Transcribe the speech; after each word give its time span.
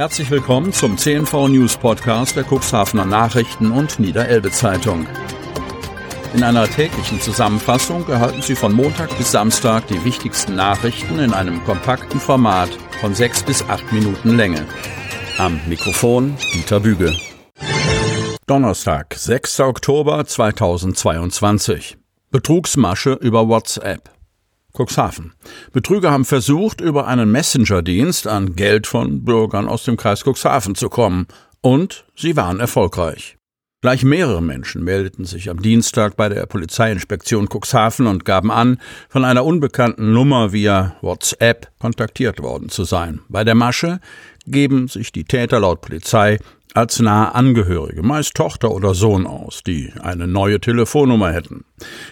Herzlich 0.00 0.30
willkommen 0.30 0.72
zum 0.72 0.96
CNV 0.96 1.48
News 1.48 1.76
Podcast 1.76 2.34
der 2.34 2.46
Cuxhavener 2.50 3.04
Nachrichten 3.04 3.70
und 3.70 4.00
Niederelbe 4.00 4.50
Zeitung. 4.50 5.06
In 6.32 6.42
einer 6.42 6.66
täglichen 6.66 7.20
Zusammenfassung 7.20 8.08
erhalten 8.08 8.40
Sie 8.40 8.54
von 8.54 8.72
Montag 8.72 9.14
bis 9.18 9.30
Samstag 9.30 9.88
die 9.88 10.02
wichtigsten 10.02 10.56
Nachrichten 10.56 11.18
in 11.18 11.34
einem 11.34 11.62
kompakten 11.64 12.18
Format 12.18 12.70
von 13.02 13.14
sechs 13.14 13.42
bis 13.42 13.62
acht 13.68 13.92
Minuten 13.92 14.38
Länge. 14.38 14.64
Am 15.36 15.60
Mikrofon 15.66 16.34
Dieter 16.54 16.80
Büge. 16.80 17.14
Donnerstag, 18.46 19.14
6. 19.14 19.60
Oktober 19.60 20.24
2022. 20.24 21.98
Betrugsmasche 22.30 23.12
über 23.20 23.48
WhatsApp. 23.48 24.08
Cuxhaven. 24.72 25.32
Betrüger 25.72 26.10
haben 26.10 26.24
versucht, 26.24 26.80
über 26.80 27.06
einen 27.06 27.30
Messenger-Dienst 27.32 28.26
an 28.26 28.56
Geld 28.56 28.86
von 28.86 29.24
Bürgern 29.24 29.68
aus 29.68 29.84
dem 29.84 29.96
Kreis 29.96 30.24
Cuxhaven 30.24 30.74
zu 30.74 30.88
kommen. 30.88 31.26
Und 31.60 32.04
sie 32.16 32.36
waren 32.36 32.60
erfolgreich. 32.60 33.36
Gleich 33.82 34.04
mehrere 34.04 34.42
Menschen 34.42 34.84
meldeten 34.84 35.24
sich 35.24 35.48
am 35.48 35.62
Dienstag 35.62 36.14
bei 36.14 36.28
der 36.28 36.44
Polizeiinspektion 36.44 37.48
Cuxhaven 37.48 38.06
und 38.06 38.26
gaben 38.26 38.50
an, 38.50 38.78
von 39.08 39.24
einer 39.24 39.44
unbekannten 39.44 40.12
Nummer 40.12 40.52
via 40.52 40.96
WhatsApp 41.00 41.68
kontaktiert 41.78 42.42
worden 42.42 42.68
zu 42.68 42.84
sein. 42.84 43.20
Bei 43.30 43.42
der 43.42 43.54
Masche 43.54 44.00
geben 44.46 44.88
sich 44.88 45.12
die 45.12 45.24
Täter 45.24 45.60
laut 45.60 45.80
Polizei 45.80 46.38
als 46.74 47.00
nahe 47.00 47.34
Angehörige, 47.34 48.02
meist 48.02 48.34
Tochter 48.34 48.70
oder 48.70 48.94
Sohn 48.94 49.26
aus, 49.26 49.62
die 49.66 49.92
eine 50.00 50.26
neue 50.26 50.60
Telefonnummer 50.60 51.32
hätten. 51.32 51.64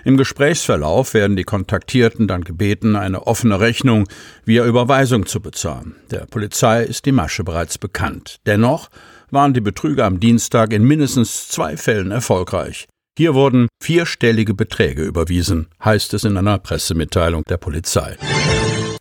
Im 0.04 0.16
Gesprächsverlauf 0.16 1.14
werden 1.14 1.36
die 1.36 1.44
Kontaktierten 1.44 2.28
dann 2.28 2.42
gebeten, 2.42 2.96
eine 2.96 3.26
offene 3.26 3.60
Rechnung 3.60 4.08
via 4.44 4.64
Überweisung 4.64 5.26
zu 5.26 5.40
bezahlen. 5.40 5.96
Der 6.10 6.26
Polizei 6.26 6.82
ist 6.82 7.06
die 7.06 7.12
Masche 7.12 7.44
bereits 7.44 7.78
bekannt. 7.78 8.36
Dennoch 8.46 8.88
waren 9.30 9.54
die 9.54 9.60
Betrüger 9.60 10.06
am 10.06 10.20
Dienstag 10.20 10.72
in 10.72 10.84
mindestens 10.84 11.48
zwei 11.48 11.76
Fällen 11.76 12.10
erfolgreich. 12.10 12.86
Hier 13.18 13.34
wurden 13.34 13.68
vierstellige 13.82 14.54
Beträge 14.54 15.02
überwiesen, 15.02 15.66
heißt 15.84 16.14
es 16.14 16.24
in 16.24 16.36
einer 16.36 16.58
Pressemitteilung 16.58 17.42
der 17.48 17.56
Polizei. 17.56 18.16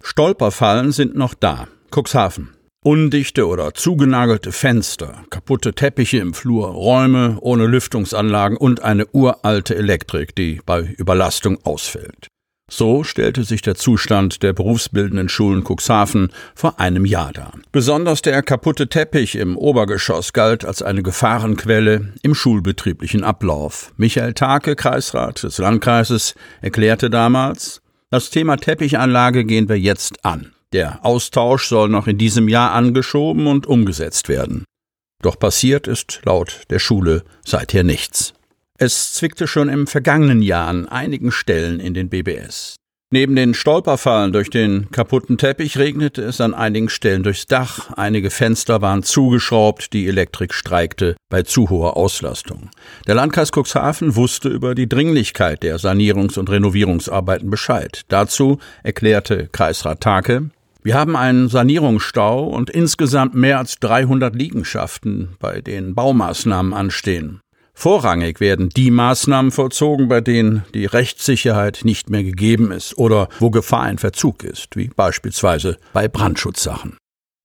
Stolperfallen 0.04 0.92
sind 0.92 1.16
noch 1.16 1.36
da. 1.36 1.68
Cuxhaven. 1.92 2.57
Undichte 2.84 3.48
oder 3.48 3.74
zugenagelte 3.74 4.52
Fenster, 4.52 5.24
kaputte 5.30 5.74
Teppiche 5.74 6.20
im 6.20 6.34
Flur, 6.34 6.68
Räume 6.68 7.38
ohne 7.42 7.66
Lüftungsanlagen 7.66 8.58
und 8.58 8.84
eine 8.84 9.08
uralte 9.08 9.76
Elektrik, 9.76 10.36
die 10.36 10.62
bei 10.66 10.82
Überlastung 10.82 11.58
ausfällt. 11.64 12.28
So 12.70 13.06
stellte 13.06 13.46
sich 13.46 13.62
der 13.62 13.76
Zustand 13.76 14.44
der 14.44 14.52
berufsbildenden 14.52 15.30
Schulen 15.30 15.64
Cuxhaven 15.64 16.34
vor 16.54 16.82
einem 16.82 17.06
Jahr 17.06 17.32
dar. 17.32 17.54
Besonders 17.72 18.22
der 18.22 18.44
kaputte 18.44 18.90
Teppich 18.90 19.36
im 19.36 19.58
Obergeschoss 19.58 20.34
galt 20.34 20.66
als 20.66 20.82
eine 20.82 21.02
Gefahrenquelle 21.02 22.14
im 22.24 22.36
schulbetrieblichen 22.36 23.24
Ablauf. 23.24 23.94
Michael 23.96 24.34
Take, 24.34 24.76
Kreisrat 24.76 25.44
des 25.44 25.58
Landkreises, 25.60 26.36
erklärte 26.62 27.10
damals, 27.10 27.82
das 28.10 28.30
Thema 28.30 28.58
Teppichanlage 28.58 29.46
gehen 29.46 29.70
wir 29.70 29.80
jetzt 29.80 30.26
an. 30.26 30.52
Der 30.74 31.06
Austausch 31.06 31.68
soll 31.68 31.90
noch 31.90 32.08
in 32.08 32.18
diesem 32.18 32.48
Jahr 32.50 32.74
angeschoben 32.74 33.48
und 33.48 33.68
umgesetzt 33.68 34.28
werden. 34.28 34.66
Doch 35.22 35.40
passiert 35.40 35.88
ist 35.88 36.22
laut 36.26 36.64
der 36.70 36.80
Schule 36.80 37.24
seither 37.46 37.84
nichts. 37.84 38.34
Es 38.78 39.14
zwickte 39.14 39.48
schon 39.48 39.70
im 39.70 39.88
vergangenen 39.88 40.42
Jahr 40.42 40.68
an 40.68 40.88
einigen 40.88 41.32
Stellen 41.32 41.80
in 41.80 41.94
den 41.94 42.10
BBS. 42.10 42.76
Neben 43.10 43.38
den 43.38 43.54
Stolperfallen 43.54 44.34
durch 44.34 44.50
den 44.50 44.92
kaputten 44.92 45.38
Teppich 45.38 45.78
regnete 45.78 46.22
es 46.22 46.42
an 46.42 46.54
einigen 46.54 46.90
Stellen 46.90 47.24
durchs 47.24 47.46
Dach, 47.46 47.92
einige 47.96 48.30
Fenster 48.30 48.82
waren 48.82 49.02
zugeschraubt, 49.02 49.94
die 49.94 50.08
Elektrik 50.08 50.54
streikte 50.54 51.16
bei 51.30 51.44
zu 51.44 51.70
hoher 51.70 51.96
Auslastung. 51.96 52.70
Der 53.08 53.16
Landkreis 53.16 53.52
Cuxhaven 53.56 54.18
wusste 54.18 54.50
über 54.50 54.76
die 54.76 54.90
Dringlichkeit 54.90 55.64
der 55.64 55.80
Sanierungs- 55.80 56.38
und 56.38 56.50
Renovierungsarbeiten 56.50 57.50
Bescheid. 57.50 58.02
Dazu 58.10 58.60
erklärte 58.84 59.48
Kreisrat 59.54 60.02
Take, 60.02 60.50
wir 60.88 60.94
haben 60.94 61.18
einen 61.18 61.50
Sanierungsstau 61.50 62.46
und 62.46 62.70
insgesamt 62.70 63.36
mehr 63.36 63.58
als 63.58 63.76
300 63.80 64.34
Liegenschaften, 64.34 65.36
bei 65.38 65.60
denen 65.60 65.96
Baumaßnahmen 65.96 66.72
anstehen. 66.72 67.42
Vorrangig 67.74 68.40
werden 68.40 68.70
die 68.70 68.90
Maßnahmen 68.90 69.52
vollzogen, 69.52 70.08
bei 70.08 70.22
denen 70.22 70.64
die 70.74 70.86
Rechtssicherheit 70.86 71.82
nicht 71.84 72.10
mehr 72.10 72.24
gegeben 72.24 72.72
ist 72.72 72.98
oder 72.98 73.28
wo 73.40 73.50
Gefahr 73.50 73.90
in 73.90 73.98
Verzug 73.98 74.46
ist, 74.46 74.78
wie 74.78 74.88
beispielsweise 74.88 75.76
bei 75.92 76.08
Brandschutzsachen. 76.08 76.96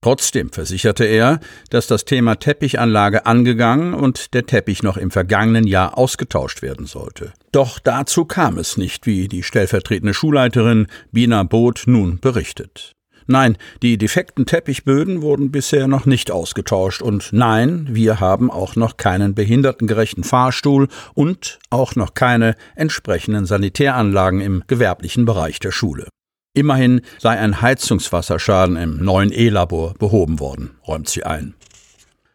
Trotzdem 0.02 0.52
versicherte 0.52 1.04
er, 1.04 1.40
dass 1.68 1.88
das 1.88 2.04
Thema 2.04 2.36
Teppichanlage 2.36 3.26
angegangen 3.26 3.92
und 3.92 4.34
der 4.34 4.46
Teppich 4.46 4.84
noch 4.84 4.96
im 4.96 5.10
vergangenen 5.10 5.66
Jahr 5.66 5.98
ausgetauscht 5.98 6.62
werden 6.62 6.86
sollte. 6.86 7.32
Doch 7.50 7.80
dazu 7.80 8.24
kam 8.24 8.58
es 8.58 8.76
nicht, 8.76 9.04
wie 9.08 9.26
die 9.26 9.42
stellvertretende 9.42 10.14
Schulleiterin 10.14 10.86
Bina 11.10 11.42
Both 11.42 11.88
nun 11.88 12.20
berichtet. 12.20 12.92
Nein, 13.26 13.56
die 13.82 13.98
defekten 13.98 14.46
Teppichböden 14.46 15.22
wurden 15.22 15.50
bisher 15.50 15.88
noch 15.88 16.06
nicht 16.06 16.30
ausgetauscht 16.30 17.02
und 17.02 17.32
nein, 17.32 17.88
wir 17.90 18.20
haben 18.20 18.50
auch 18.50 18.76
noch 18.76 18.96
keinen 18.96 19.34
behindertengerechten 19.34 20.24
Fahrstuhl 20.24 20.88
und 21.14 21.58
auch 21.70 21.94
noch 21.96 22.14
keine 22.14 22.54
entsprechenden 22.74 23.46
Sanitäranlagen 23.46 24.40
im 24.40 24.64
gewerblichen 24.66 25.24
Bereich 25.24 25.58
der 25.60 25.72
Schule. 25.72 26.08
Immerhin 26.54 27.00
sei 27.18 27.38
ein 27.38 27.62
Heizungswasserschaden 27.62 28.76
im 28.76 29.02
neuen 29.02 29.32
E-Labor 29.32 29.94
behoben 29.94 30.38
worden, 30.38 30.72
räumt 30.86 31.08
sie 31.08 31.24
ein. 31.24 31.54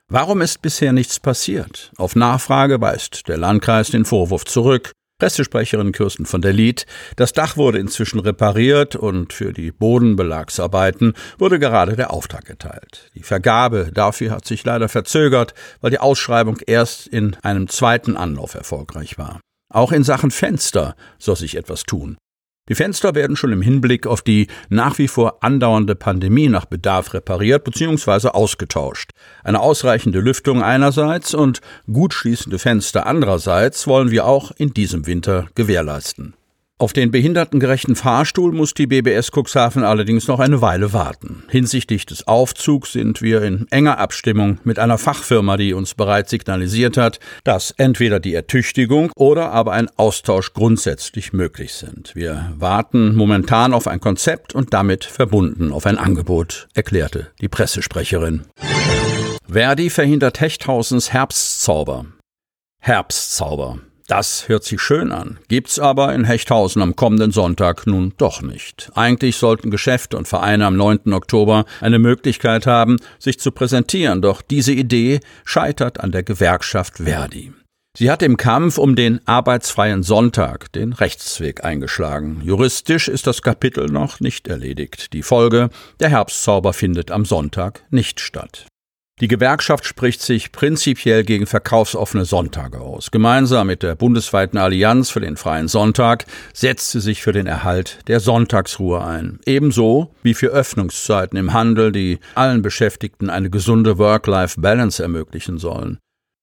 Warum 0.09 0.41
ist 0.41 0.61
bisher 0.61 0.93
nichts 0.93 1.19
passiert? 1.19 1.91
Auf 1.97 2.15
Nachfrage 2.15 2.79
weist 2.79 3.27
der 3.27 3.37
Landkreis 3.37 3.89
den 3.89 4.05
Vorwurf 4.05 4.45
zurück, 4.45 4.93
Pressesprecherin 5.19 5.93
Kirsten 5.93 6.27
von 6.27 6.41
der 6.41 6.53
Lied. 6.53 6.85
Das 7.15 7.33
Dach 7.33 7.57
wurde 7.57 7.79
inzwischen 7.79 8.19
repariert 8.19 8.95
und 8.95 9.33
für 9.33 9.51
die 9.51 9.71
Bodenbelagsarbeiten 9.71 11.13
wurde 11.39 11.57
gerade 11.57 11.95
der 11.95 12.11
Auftrag 12.11 12.47
erteilt. 12.49 13.09
Die 13.15 13.23
Vergabe 13.23 13.89
dafür 13.91 14.31
hat 14.31 14.45
sich 14.45 14.63
leider 14.63 14.89
verzögert, 14.89 15.55
weil 15.81 15.91
die 15.91 15.99
Ausschreibung 15.99 16.59
erst 16.67 17.07
in 17.07 17.35
einem 17.41 17.67
zweiten 17.67 18.15
Anlauf 18.15 18.53
erfolgreich 18.53 19.17
war. 19.17 19.39
Auch 19.73 19.91
in 19.91 20.03
Sachen 20.03 20.31
Fenster 20.31 20.95
soll 21.17 21.35
sich 21.35 21.55
etwas 21.55 21.83
tun. 21.83 22.17
Die 22.69 22.75
Fenster 22.75 23.15
werden 23.15 23.35
schon 23.35 23.53
im 23.53 23.61
Hinblick 23.61 24.07
auf 24.07 24.21
die 24.21 24.47
nach 24.69 24.97
wie 24.97 25.07
vor 25.07 25.43
andauernde 25.43 25.95
Pandemie 25.95 26.49
nach 26.49 26.65
Bedarf 26.65 27.13
repariert 27.13 27.63
bzw. 27.63 28.29
ausgetauscht. 28.29 29.11
Eine 29.43 29.61
ausreichende 29.61 30.19
Lüftung 30.19 30.61
einerseits 30.61 31.33
und 31.33 31.61
gut 31.91 32.13
schließende 32.13 32.59
Fenster 32.59 33.05
andererseits 33.05 33.87
wollen 33.87 34.11
wir 34.11 34.25
auch 34.25 34.51
in 34.57 34.73
diesem 34.73 35.07
Winter 35.07 35.47
gewährleisten. 35.55 36.33
Auf 36.79 36.93
den 36.93 37.09
behindertengerechten 37.09 37.95
Fahrstuhl 37.95 38.51
muss 38.51 38.75
die 38.75 38.85
BBS 38.85 39.31
Cuxhaven 39.31 39.83
allerdings 39.83 40.27
noch 40.27 40.39
eine 40.39 40.61
Weile 40.61 40.93
warten. 40.93 41.41
Hinsichtlich 41.49 42.05
des 42.05 42.27
Aufzugs 42.27 42.91
sind 42.91 43.23
wir 43.23 43.41
in 43.41 43.65
enger 43.71 43.97
Abstimmung 43.97 44.59
mit 44.63 44.77
einer 44.77 44.99
Fachfirma, 44.99 45.57
die 45.57 45.73
uns 45.73 45.95
bereits 45.95 46.29
signalisiert 46.29 46.95
hat, 46.95 47.19
dass 47.43 47.71
entweder 47.71 48.19
die 48.19 48.35
Ertüchtigung 48.35 49.11
oder 49.15 49.51
aber 49.51 49.71
ein 49.71 49.89
Austausch 49.97 50.53
grundsätzlich 50.53 51.33
möglich 51.33 51.73
sind. 51.73 52.13
Wir 52.13 52.53
warten 52.55 53.15
momentan 53.15 53.73
auf 53.73 53.87
ein 53.87 53.99
Konzept 53.99 54.53
und 54.53 54.71
damit 54.71 55.03
verbunden 55.03 55.73
auf 55.73 55.87
ein 55.87 55.97
Angebot, 55.97 56.67
erklärte 56.75 57.31
die 57.41 57.47
Pressesprecherin. 57.47 58.43
Verdi 59.49 59.89
verhindert 59.89 60.41
Hechthausens 60.41 61.11
Herbstzauber. 61.11 62.05
Herbstzauber. 62.79 63.79
Das 64.07 64.47
hört 64.47 64.63
sich 64.63 64.79
schön 64.79 65.11
an, 65.11 65.37
gibt's 65.49 65.79
aber 65.79 66.15
in 66.15 66.23
Hechthausen 66.23 66.81
am 66.81 66.95
kommenden 66.95 67.31
Sonntag 67.31 67.85
nun 67.87 68.13
doch 68.17 68.41
nicht. 68.41 68.89
Eigentlich 68.95 69.35
sollten 69.35 69.69
Geschäfte 69.69 70.15
und 70.17 70.29
Vereine 70.29 70.65
am 70.65 70.77
9. 70.77 71.11
Oktober 71.11 71.65
eine 71.81 71.99
Möglichkeit 71.99 72.65
haben, 72.65 72.95
sich 73.19 73.37
zu 73.37 73.51
präsentieren, 73.51 74.21
doch 74.21 74.41
diese 74.41 74.71
Idee 74.71 75.19
scheitert 75.43 75.99
an 75.99 76.13
der 76.13 76.23
Gewerkschaft 76.23 76.99
Verdi. 77.03 77.51
Sie 77.97 78.09
hat 78.09 78.21
im 78.21 78.37
Kampf 78.37 78.77
um 78.77 78.95
den 78.95 79.19
arbeitsfreien 79.27 80.03
Sonntag 80.03 80.71
den 80.71 80.93
Rechtsweg 80.93 81.65
eingeschlagen. 81.65 82.41
Juristisch 82.45 83.09
ist 83.09 83.27
das 83.27 83.41
Kapitel 83.41 83.87
noch 83.87 84.21
nicht 84.21 84.47
erledigt. 84.47 85.11
Die 85.11 85.23
Folge, 85.23 85.69
der 85.99 86.09
Herbstzauber 86.09 86.71
findet 86.71 87.11
am 87.11 87.25
Sonntag 87.25 87.83
nicht 87.89 88.21
statt. 88.21 88.67
Die 89.19 89.27
Gewerkschaft 89.27 89.85
spricht 89.85 90.21
sich 90.21 90.51
prinzipiell 90.51 91.23
gegen 91.23 91.47
verkaufsoffene 91.47 92.23
Sonntage 92.23 92.79
aus. 92.79 93.09
Gemeinsam 93.09 93.65
mit 93.65 93.81
der 93.81 93.95
bundesweiten 93.95 94.59
Allianz 94.59 95.09
für 95.09 95.21
den 95.21 95.37
freien 95.37 95.67
Sonntag 95.67 96.25
setzt 96.53 96.91
sie 96.91 96.99
sich 96.99 97.23
für 97.23 97.31
den 97.31 97.47
Erhalt 97.47 97.97
der 98.07 98.19
Sonntagsruhe 98.19 99.03
ein. 99.03 99.39
Ebenso 99.47 100.13
wie 100.21 100.35
für 100.35 100.49
Öffnungszeiten 100.49 101.35
im 101.35 101.53
Handel, 101.53 101.91
die 101.91 102.19
allen 102.35 102.61
Beschäftigten 102.61 103.31
eine 103.31 103.49
gesunde 103.49 103.97
Work-Life-Balance 103.97 105.01
ermöglichen 105.01 105.57
sollen. 105.57 105.97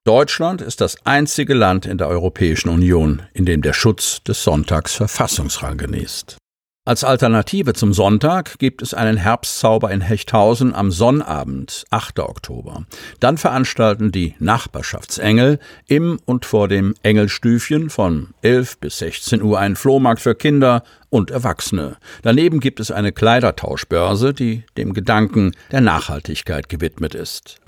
Deutschland 0.04 0.60
ist 0.60 0.80
das 0.80 0.96
einzige 1.06 1.54
Land 1.54 1.86
in 1.86 1.96
der 1.96 2.08
Europäischen 2.08 2.70
Union, 2.70 3.22
in 3.34 3.46
dem 3.46 3.62
der 3.62 3.72
Schutz 3.72 4.20
des 4.24 4.42
Sonntags 4.42 4.94
Verfassungsrang 4.94 5.78
genießt. 5.78 6.38
Als 6.86 7.02
Alternative 7.02 7.72
zum 7.72 7.94
Sonntag 7.94 8.58
gibt 8.58 8.82
es 8.82 8.92
einen 8.92 9.16
Herbstzauber 9.16 9.90
in 9.90 10.02
Hechthausen 10.02 10.74
am 10.74 10.90
Sonnabend, 10.90 11.86
8. 11.88 12.18
Oktober. 12.18 12.84
Dann 13.20 13.38
veranstalten 13.38 14.12
die 14.12 14.34
Nachbarschaftsengel 14.38 15.60
im 15.86 16.20
und 16.26 16.44
vor 16.44 16.68
dem 16.68 16.94
Engelstüfchen 17.02 17.88
von 17.88 18.34
11 18.42 18.80
bis 18.80 18.98
16 18.98 19.40
Uhr 19.40 19.58
einen 19.58 19.76
Flohmarkt 19.76 20.20
für 20.20 20.34
Kinder 20.34 20.82
und 21.08 21.30
Erwachsene. 21.30 21.96
Daneben 22.20 22.60
gibt 22.60 22.80
es 22.80 22.90
eine 22.90 23.12
Kleidertauschbörse, 23.12 24.34
die 24.34 24.64
dem 24.76 24.92
Gedanken 24.92 25.52
der 25.72 25.80
Nachhaltigkeit 25.80 26.68
gewidmet 26.68 27.14
ist. 27.14 27.62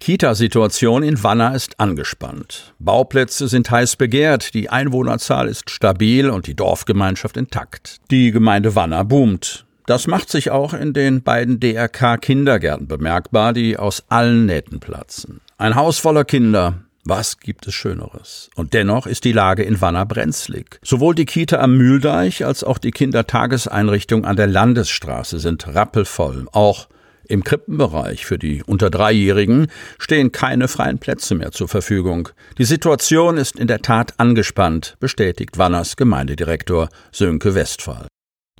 Kita-Situation 0.00 1.02
in 1.02 1.22
Wanner 1.22 1.54
ist 1.54 1.80
angespannt. 1.80 2.74
Bauplätze 2.78 3.48
sind 3.48 3.70
heiß 3.70 3.96
begehrt, 3.96 4.54
die 4.54 4.70
Einwohnerzahl 4.70 5.48
ist 5.48 5.70
stabil 5.70 6.30
und 6.30 6.46
die 6.46 6.54
Dorfgemeinschaft 6.54 7.36
intakt. 7.36 7.98
Die 8.10 8.30
Gemeinde 8.30 8.74
Wanner 8.74 9.04
boomt. 9.04 9.64
Das 9.86 10.06
macht 10.06 10.30
sich 10.30 10.50
auch 10.50 10.72
in 10.72 10.94
den 10.94 11.22
beiden 11.22 11.60
DRK-Kindergärten 11.60 12.88
bemerkbar, 12.88 13.52
die 13.52 13.76
aus 13.76 14.04
allen 14.08 14.46
Nähten 14.46 14.80
platzen. 14.80 15.40
Ein 15.58 15.74
Haus 15.74 15.98
voller 15.98 16.24
Kinder. 16.24 16.84
Was 17.06 17.38
gibt 17.38 17.66
es 17.66 17.74
Schöneres? 17.74 18.48
Und 18.54 18.72
dennoch 18.72 19.06
ist 19.06 19.24
die 19.24 19.32
Lage 19.32 19.62
in 19.62 19.82
Wanner 19.82 20.06
brenzlig. 20.06 20.80
Sowohl 20.82 21.14
die 21.14 21.26
Kita 21.26 21.58
am 21.58 21.76
Mühldeich 21.76 22.46
als 22.46 22.64
auch 22.64 22.78
die 22.78 22.92
Kindertageseinrichtung 22.92 24.24
an 24.24 24.36
der 24.36 24.46
Landesstraße 24.46 25.38
sind 25.38 25.66
rappelvoll. 25.66 26.46
Auch 26.52 26.88
im 27.28 27.44
Krippenbereich 27.44 28.26
für 28.26 28.38
die 28.38 28.62
unter 28.64 28.90
Dreijährigen 28.90 29.68
stehen 29.98 30.32
keine 30.32 30.68
freien 30.68 30.98
Plätze 30.98 31.34
mehr 31.34 31.52
zur 31.52 31.68
Verfügung. 31.68 32.28
Die 32.58 32.64
Situation 32.64 33.36
ist 33.36 33.58
in 33.58 33.66
der 33.66 33.82
Tat 33.82 34.14
angespannt, 34.18 34.96
bestätigt 35.00 35.58
Wanners 35.58 35.96
Gemeindedirektor 35.96 36.88
Sönke 37.12 37.54
Westphal. 37.54 38.08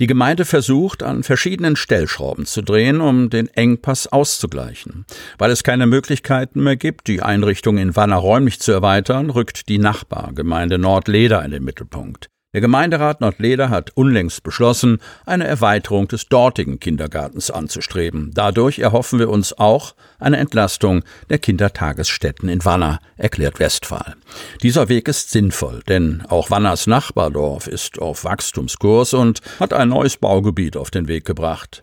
Die 0.00 0.08
Gemeinde 0.08 0.44
versucht, 0.44 1.04
an 1.04 1.22
verschiedenen 1.22 1.76
Stellschrauben 1.76 2.46
zu 2.46 2.62
drehen, 2.62 3.00
um 3.00 3.30
den 3.30 3.46
Engpass 3.46 4.08
auszugleichen. 4.08 5.06
Weil 5.38 5.52
es 5.52 5.62
keine 5.62 5.86
Möglichkeiten 5.86 6.64
mehr 6.64 6.74
gibt, 6.74 7.06
die 7.06 7.22
Einrichtung 7.22 7.78
in 7.78 7.94
Wanner 7.94 8.16
räumlich 8.16 8.58
zu 8.58 8.72
erweitern, 8.72 9.30
rückt 9.30 9.68
die 9.68 9.78
Nachbargemeinde 9.78 10.78
Nordleder 10.78 11.44
in 11.44 11.52
den 11.52 11.62
Mittelpunkt. 11.62 12.28
Der 12.54 12.60
Gemeinderat 12.60 13.20
Nordleder 13.20 13.68
hat 13.68 13.90
unlängst 13.96 14.44
beschlossen, 14.44 14.98
eine 15.26 15.44
Erweiterung 15.44 16.06
des 16.06 16.28
dortigen 16.28 16.78
Kindergartens 16.78 17.50
anzustreben. 17.50 18.30
Dadurch 18.32 18.78
erhoffen 18.78 19.18
wir 19.18 19.28
uns 19.28 19.58
auch 19.58 19.96
eine 20.20 20.36
Entlastung 20.36 21.02
der 21.30 21.38
Kindertagesstätten 21.38 22.48
in 22.48 22.64
Wanner, 22.64 23.00
erklärt 23.16 23.58
Westphal. 23.58 24.14
Dieser 24.62 24.88
Weg 24.88 25.08
ist 25.08 25.32
sinnvoll, 25.32 25.82
denn 25.88 26.22
auch 26.28 26.48
Wanners 26.48 26.86
Nachbardorf 26.86 27.66
ist 27.66 27.98
auf 27.98 28.22
Wachstumskurs 28.22 29.14
und 29.14 29.40
hat 29.58 29.72
ein 29.72 29.88
neues 29.88 30.16
Baugebiet 30.16 30.76
auf 30.76 30.92
den 30.92 31.08
Weg 31.08 31.24
gebracht. 31.24 31.82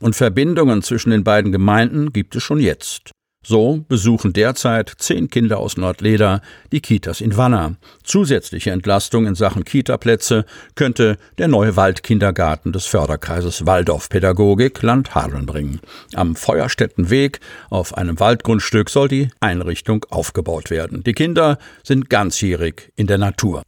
Und 0.00 0.16
Verbindungen 0.16 0.80
zwischen 0.80 1.10
den 1.10 1.24
beiden 1.24 1.52
Gemeinden 1.52 2.14
gibt 2.14 2.34
es 2.36 2.42
schon 2.42 2.58
jetzt. 2.58 3.12
So 3.48 3.84
besuchen 3.88 4.32
derzeit 4.32 4.92
zehn 4.98 5.30
Kinder 5.30 5.58
aus 5.58 5.76
Nordleder 5.76 6.40
die 6.72 6.80
Kitas 6.80 7.20
in 7.20 7.36
Wanner. 7.36 7.76
Zusätzliche 8.02 8.72
Entlastung 8.72 9.24
in 9.24 9.36
Sachen 9.36 9.62
Kitaplätze 9.64 10.44
könnte 10.74 11.16
der 11.38 11.46
neue 11.46 11.76
Waldkindergarten 11.76 12.72
des 12.72 12.86
Förderkreises 12.86 13.64
Waldorfpädagogik 13.64 14.82
Land 14.82 15.14
Hadeln 15.14 15.46
bringen. 15.46 15.78
Am 16.14 16.34
Feuerstättenweg 16.34 17.38
auf 17.70 17.96
einem 17.96 18.18
Waldgrundstück 18.18 18.90
soll 18.90 19.06
die 19.06 19.28
Einrichtung 19.38 20.04
aufgebaut 20.10 20.70
werden. 20.70 21.04
Die 21.04 21.12
Kinder 21.12 21.58
sind 21.84 22.10
ganzjährig 22.10 22.90
in 22.96 23.06
der 23.06 23.18
Natur. 23.18 23.62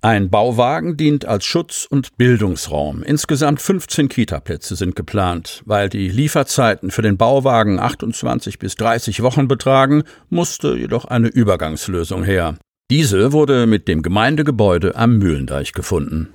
Ein 0.00 0.30
Bauwagen 0.30 0.96
dient 0.96 1.24
als 1.24 1.44
Schutz- 1.44 1.84
und 1.84 2.16
Bildungsraum. 2.16 3.02
Insgesamt 3.02 3.60
15 3.60 4.08
Kitaplätze 4.08 4.76
sind 4.76 4.94
geplant. 4.94 5.62
Weil 5.66 5.88
die 5.88 6.08
Lieferzeiten 6.08 6.92
für 6.92 7.02
den 7.02 7.16
Bauwagen 7.16 7.80
28 7.80 8.60
bis 8.60 8.76
30 8.76 9.22
Wochen 9.24 9.48
betragen, 9.48 10.04
musste 10.30 10.76
jedoch 10.76 11.04
eine 11.06 11.26
Übergangslösung 11.26 12.22
her. 12.22 12.54
Diese 12.92 13.32
wurde 13.32 13.66
mit 13.66 13.88
dem 13.88 14.02
Gemeindegebäude 14.02 14.94
am 14.94 15.18
Mühlendeich 15.18 15.72
gefunden. 15.72 16.28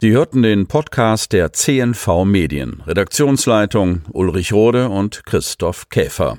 Sie 0.00 0.12
hörten 0.12 0.42
den 0.42 0.68
Podcast 0.68 1.32
der 1.32 1.52
CNV 1.52 2.24
Medien. 2.24 2.84
Redaktionsleitung 2.86 4.02
Ulrich 4.12 4.52
Rode 4.52 4.88
und 4.88 5.26
Christoph 5.26 5.88
Käfer. 5.88 6.38